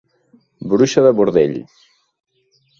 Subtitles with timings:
[0.71, 1.55] Bruixa de bordell.